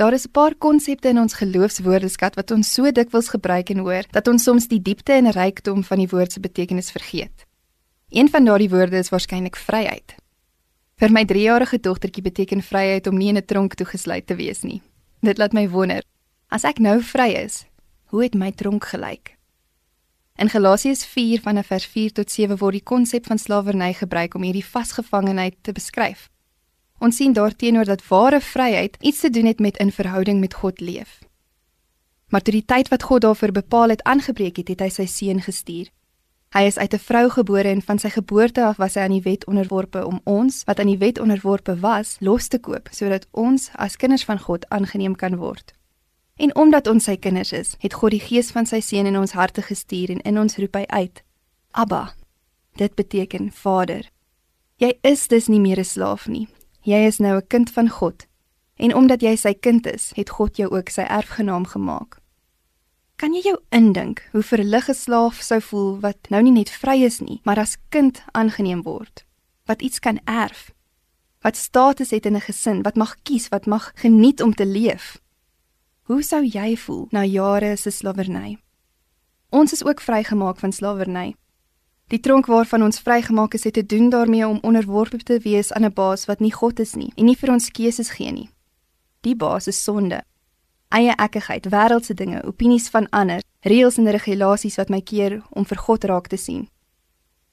[0.00, 4.04] Daar is 'n paar konsepte in ons geloofswoordeskat wat ons so dikwels gebruik en hoor
[4.10, 7.46] dat ons soms die diepte en rykdom van die woord se betekenis vergeet.
[8.08, 10.14] Een van daardie woorde is waarskynlik vryheid.
[10.96, 14.82] Vir my 3-jarige dogtertjie beteken vryheid om nie in 'n tronk toegesluit te wees nie.
[15.20, 16.02] Dit laat my wonder,
[16.48, 17.66] as ek nou vry is,
[18.04, 19.36] hoe het my tronk gelyk?
[20.36, 24.42] In Galasiërs 4 van vers 4 tot 7 word die konsep van slawerny gebruik om
[24.42, 26.30] hierdie vasgevangenheid te beskryf.
[27.00, 30.80] Ons sien daarteenoor dat ware vryheid iets te doen het met in verhouding met God
[30.80, 31.18] leef.
[32.28, 35.40] Maar toe die tyd wat God daarvoor bepaal het aangebreek het, het hy sy seun
[35.40, 35.88] gestuur.
[36.52, 39.22] Hy is uit 'n vrou gebore en van sy geboorte af was hy aan die
[39.22, 43.70] wet onderworpe om ons wat aan die wet onderworpe was, los te koop sodat ons
[43.74, 45.72] as kinders van God aangeneem kan word.
[46.36, 49.32] En omdat ons sy kinders is, het God die gees van sy seun in ons
[49.32, 51.22] harte gestuur en in ons roep hy uit:
[51.70, 52.14] Abba.
[52.76, 54.10] Dit beteken Vader.
[54.76, 56.48] Jy is dus nie meer 'n slaaf nie.
[56.82, 58.26] Jy is nou 'n kind van God.
[58.76, 62.20] En omdat jy sy kind is, het God jou ook sy erfgenaam gemaak.
[63.16, 67.02] Kan jy jou indink hoe verlig 'n slaaf sou voel wat nou nie net vry
[67.04, 69.24] is nie, maar as kind aangeneem word,
[69.66, 70.72] wat iets kan erf,
[71.40, 75.20] wat status het in 'n gesin, wat mag kies, wat mag geniet om te leef?
[76.02, 78.58] Hoe sou jy voel na jare se slawerny?
[79.50, 81.34] Ons is ook vrygemaak van slawerny.
[82.10, 85.84] Die tronk waarvan ons vrygemaak is, het te doen daarmee om onderworpe te wees aan
[85.84, 88.50] 'n baas wat nie God is nie en nie vir ons keuses gee nie.
[89.20, 90.22] Die baas is sonde
[90.90, 95.78] eie ekkigheid, wêreldse dinge, opinies van ander, reëls en regulasies wat my keer om vir
[95.78, 96.68] God raak te sien.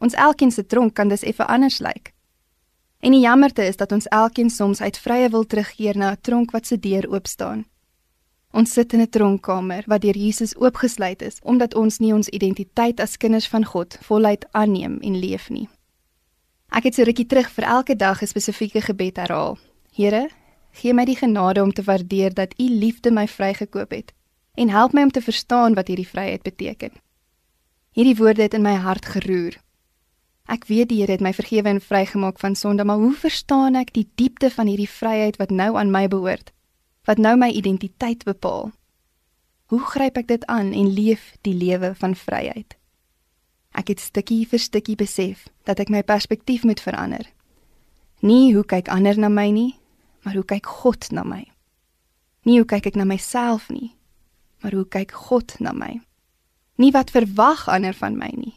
[0.00, 2.12] Ons elkeen se tronk kan dus effe anders lyk.
[3.00, 6.50] En die jammerte is dat ons elkeen soms uit vrye wil terugkeer na 'n tronk
[6.50, 7.64] wat se deur oop staan.
[8.52, 13.00] Ons sit in 'n tronkkamer wat deur Jesus oopgesluit is omdat ons nie ons identiteit
[13.00, 15.68] as kinders van God voluit aanneem en leef nie.
[16.68, 19.58] Ek het so rukkie terug vir elke dag 'n spesifieke gebed herhaal.
[19.92, 20.28] Here,
[20.72, 24.12] Gee my die genade om te waardeer dat U liefde my vrygekoop het
[24.54, 26.90] en help my om te verstaan wat hierdie vryheid beteken.
[27.94, 29.56] Hierdie woorde het in my hart geroer.
[30.50, 33.92] Ek weet die Here het my vergewe en vrygemaak van sonde, maar hoe verstaan ek
[33.94, 36.52] die diepte van hierdie vryheid wat nou aan my behoort?
[37.08, 38.70] Wat nou my identiteit bepaal?
[39.70, 42.76] Hoe gryp ek dit aan en leef die lewe van vryheid?
[43.70, 47.24] Ek het stukkie vir stukkie besef dat ek my perspektief moet verander.
[48.20, 49.78] Nie hoe kyk ander na my nie,
[50.26, 51.44] maar hoe kyk God na my?
[52.44, 53.94] Nie hoe kyk ek na myself nie,
[54.60, 56.00] maar hoe kyk God na my?
[56.76, 58.56] Nie wat verwag ander van my nie,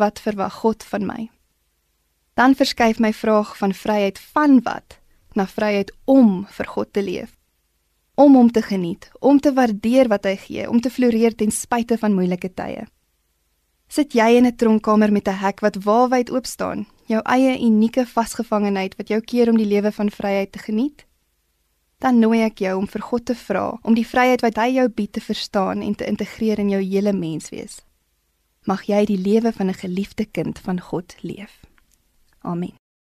[0.00, 1.28] wat verwag God van my?
[2.34, 5.00] Dan verskuif my vraag van vryheid van wat
[5.34, 7.33] na vryheid om vir God te leef.
[8.14, 11.98] Om hom te geniet, om te waardeer wat hy gee, om te floreer ten spyte
[11.98, 12.86] van moeilike tye.
[13.88, 18.06] Sit jy in 'n tronkkamer met 'n hek wat waalwyd oop staan, jou eie unieke
[18.06, 21.04] vasgevangenheid wat jou keer om die lewe van vryheid te geniet?
[21.98, 24.88] Dan nooi ek jou om vir God te vra om die vryheid wat hy jou
[24.88, 27.80] bied te verstaan en te integreer in jou hele menswees.
[28.64, 31.60] Mag jy die lewe van 'n geliefde kind van God leef.
[32.42, 32.83] Amen.